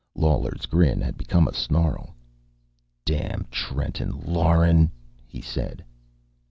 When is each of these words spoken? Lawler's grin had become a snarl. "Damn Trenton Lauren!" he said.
Lawler's 0.15 0.65
grin 0.65 0.99
had 0.99 1.15
become 1.15 1.47
a 1.47 1.53
snarl. 1.53 2.15
"Damn 3.05 3.45
Trenton 3.51 4.09
Lauren!" 4.21 4.89
he 5.27 5.41
said. 5.41 5.85